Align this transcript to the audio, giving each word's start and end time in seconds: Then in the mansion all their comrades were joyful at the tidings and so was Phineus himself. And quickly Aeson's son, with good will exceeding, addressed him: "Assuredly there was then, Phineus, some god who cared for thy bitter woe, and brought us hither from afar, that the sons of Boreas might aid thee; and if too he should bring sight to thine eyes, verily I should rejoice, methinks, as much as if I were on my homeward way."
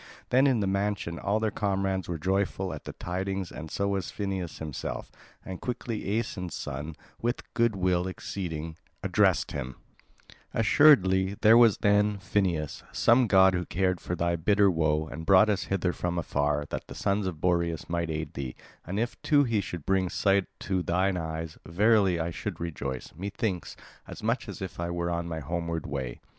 Then 0.29 0.47
in 0.47 0.61
the 0.61 0.65
mansion 0.65 1.19
all 1.19 1.39
their 1.39 1.51
comrades 1.51 2.09
were 2.09 2.17
joyful 2.17 2.73
at 2.73 2.85
the 2.85 2.93
tidings 2.93 3.51
and 3.51 3.69
so 3.69 3.87
was 3.89 4.09
Phineus 4.09 4.57
himself. 4.57 5.11
And 5.45 5.61
quickly 5.61 6.17
Aeson's 6.17 6.55
son, 6.55 6.95
with 7.21 7.43
good 7.53 7.75
will 7.75 8.07
exceeding, 8.07 8.77
addressed 9.03 9.51
him: 9.51 9.75
"Assuredly 10.55 11.35
there 11.41 11.55
was 11.55 11.77
then, 11.77 12.17
Phineus, 12.17 12.81
some 12.91 13.27
god 13.27 13.53
who 13.53 13.63
cared 13.63 14.01
for 14.01 14.15
thy 14.15 14.35
bitter 14.35 14.71
woe, 14.71 15.05
and 15.07 15.23
brought 15.23 15.51
us 15.51 15.65
hither 15.65 15.93
from 15.93 16.17
afar, 16.17 16.65
that 16.71 16.87
the 16.87 16.95
sons 16.95 17.27
of 17.27 17.39
Boreas 17.39 17.87
might 17.87 18.09
aid 18.09 18.33
thee; 18.33 18.55
and 18.83 18.99
if 18.99 19.21
too 19.21 19.43
he 19.43 19.61
should 19.61 19.85
bring 19.85 20.09
sight 20.09 20.47
to 20.61 20.81
thine 20.81 21.15
eyes, 21.15 21.59
verily 21.63 22.19
I 22.19 22.31
should 22.31 22.59
rejoice, 22.59 23.13
methinks, 23.15 23.75
as 24.07 24.23
much 24.23 24.49
as 24.49 24.63
if 24.63 24.79
I 24.79 24.89
were 24.89 25.11
on 25.11 25.27
my 25.27 25.41
homeward 25.41 25.85
way." 25.85 26.19